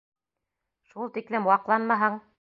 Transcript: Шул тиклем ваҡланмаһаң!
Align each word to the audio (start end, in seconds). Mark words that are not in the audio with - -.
Шул 0.93 1.13
тиклем 1.19 1.47
ваҡланмаһаң! 1.51 2.23